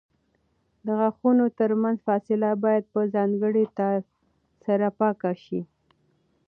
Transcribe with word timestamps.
د 0.85 0.87
غاښونو 0.99 1.45
ترمنځ 1.59 1.97
فاصله 2.07 2.49
باید 2.63 2.83
په 2.93 3.01
ځانګړي 3.13 3.65
تار 3.79 3.99
سره 4.63 4.87
پاکه 4.99 5.31
شي. 5.43 5.61